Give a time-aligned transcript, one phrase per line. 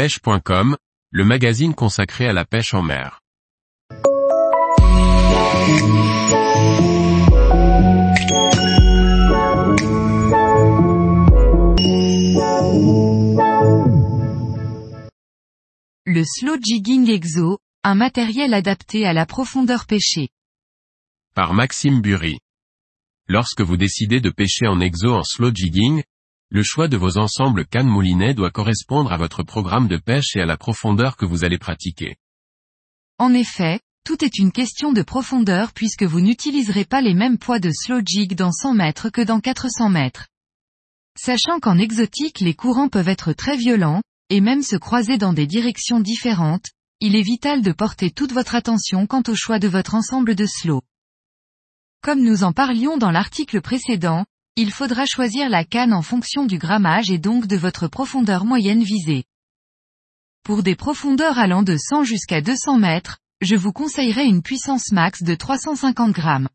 [0.00, 0.78] pêche.com,
[1.10, 3.20] le magazine consacré à la pêche en mer.
[16.06, 20.30] Le Slow Jigging Exo, un matériel adapté à la profondeur pêchée.
[21.34, 22.38] Par Maxime Burry.
[23.28, 26.02] Lorsque vous décidez de pêcher en exo en slow jigging,
[26.52, 30.40] le choix de vos ensembles cannes moulinet doit correspondre à votre programme de pêche et
[30.40, 32.16] à la profondeur que vous allez pratiquer.
[33.18, 37.60] En effet, tout est une question de profondeur puisque vous n'utiliserez pas les mêmes poids
[37.60, 40.26] de slow jig dans 100 mètres que dans 400 mètres.
[41.16, 45.46] Sachant qu'en exotique les courants peuvent être très violents, et même se croiser dans des
[45.46, 46.66] directions différentes,
[46.98, 50.46] il est vital de porter toute votre attention quant au choix de votre ensemble de
[50.46, 50.82] slow.
[52.02, 54.24] Comme nous en parlions dans l'article précédent,
[54.56, 58.82] il faudra choisir la canne en fonction du grammage et donc de votre profondeur moyenne
[58.82, 59.24] visée.
[60.42, 65.22] Pour des profondeurs allant de 100 jusqu'à 200 mètres, je vous conseillerais une puissance max
[65.22, 66.48] de 350 grammes.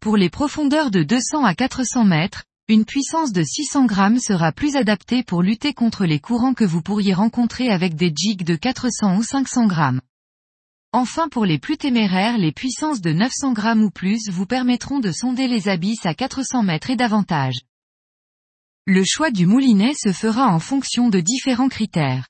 [0.00, 4.76] Pour les profondeurs de 200 à 400 mètres, une puissance de 600 grammes sera plus
[4.76, 9.16] adaptée pour lutter contre les courants que vous pourriez rencontrer avec des jigs de 400
[9.16, 10.00] ou 500 grammes.
[10.92, 15.12] Enfin pour les plus téméraires les puissances de 900 grammes ou plus vous permettront de
[15.12, 17.60] sonder les abysses à 400 mètres et davantage.
[18.86, 22.26] Le choix du moulinet se fera en fonction de différents critères.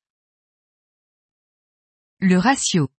[2.21, 2.91] Le ratio.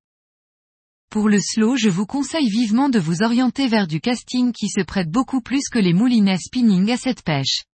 [1.12, 4.81] Pour le slow je vous conseille vivement de vous orienter vers du casting qui se
[4.81, 7.66] prête beaucoup plus que les moulinets spinning à cette pêche.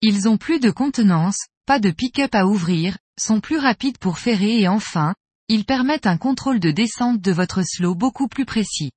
[0.00, 4.60] Ils ont plus de contenance, pas de pick-up à ouvrir, sont plus rapides pour ferrer
[4.60, 5.14] et enfin,
[5.52, 8.92] ils permettent un contrôle de descente de votre slow beaucoup plus précis.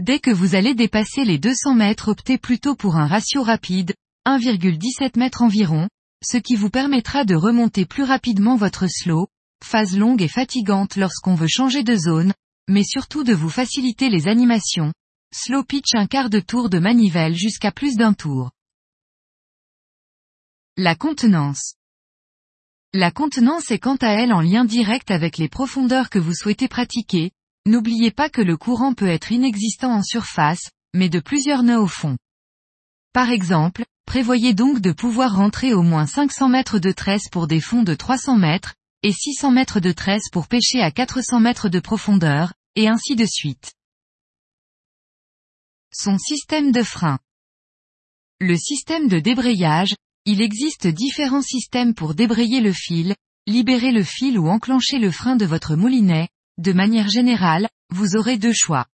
[0.00, 3.92] Dès que vous allez dépasser les 200 mètres optez plutôt pour un ratio rapide,
[4.28, 5.88] 1,17 m environ,
[6.24, 9.26] ce qui vous permettra de remonter plus rapidement votre slow,
[9.64, 12.32] phase longue et fatigante lorsqu'on veut changer de zone,
[12.68, 14.92] mais surtout de vous faciliter les animations,
[15.34, 18.52] slow pitch un quart de tour de manivelle jusqu'à plus d'un tour.
[20.76, 21.75] La contenance.
[22.98, 26.66] La contenance est quant à elle en lien direct avec les profondeurs que vous souhaitez
[26.66, 27.30] pratiquer,
[27.66, 31.86] n'oubliez pas que le courant peut être inexistant en surface, mais de plusieurs nœuds au
[31.86, 32.16] fond.
[33.12, 37.60] Par exemple, prévoyez donc de pouvoir rentrer au moins 500 mètres de tresse pour des
[37.60, 41.80] fonds de 300 mètres, et 600 mètres de tresse pour pêcher à 400 mètres de
[41.80, 43.74] profondeur, et ainsi de suite.
[45.92, 47.18] Son système de frein.
[48.40, 49.94] Le système de débrayage,
[50.26, 53.14] il existe différents systèmes pour débrayer le fil,
[53.46, 56.28] libérer le fil ou enclencher le frein de votre moulinet,
[56.58, 58.86] de manière générale, vous aurez deux choix.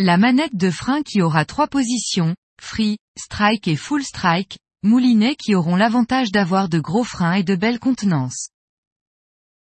[0.00, 5.54] La manette de frein qui aura trois positions, free, strike et full strike, moulinets qui
[5.54, 8.48] auront l'avantage d'avoir de gros freins et de belles contenances.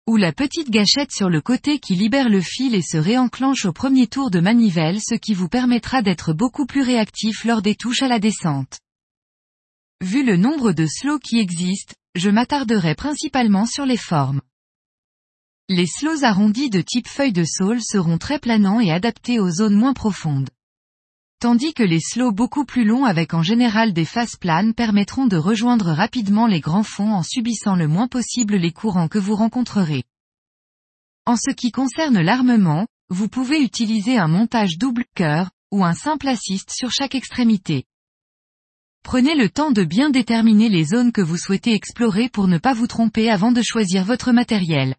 [0.07, 3.73] Ou la petite gâchette sur le côté qui libère le fil et se réenclenche au
[3.73, 8.01] premier tour de manivelle ce qui vous permettra d'être beaucoup plus réactif lors des touches
[8.01, 8.79] à la descente.
[10.01, 14.41] Vu le nombre de slows qui existent, je m'attarderai principalement sur les formes.
[15.69, 19.75] Les slows arrondis de type feuille de saule seront très planants et adaptés aux zones
[19.75, 20.51] moins profondes.
[21.39, 25.35] Tandis que les slows beaucoup plus longs avec en général des faces planes permettront de
[25.35, 30.03] rejoindre rapidement les grands fonds en subissant le moins possible les courants que vous rencontrerez.
[31.25, 36.27] En ce qui concerne l'armement, vous pouvez utiliser un montage double cœur, ou un simple
[36.27, 37.85] assist sur chaque extrémité.
[39.07, 42.73] Prenez le temps de bien déterminer les zones que vous souhaitez explorer pour ne pas
[42.73, 44.95] vous tromper avant de choisir votre matériel.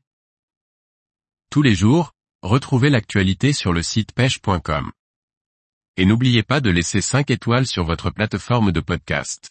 [1.51, 4.93] Tous les jours, retrouvez l'actualité sur le site pêche.com.
[5.99, 9.51] Et n'oubliez pas de laisser 5 étoiles sur votre plateforme de podcast.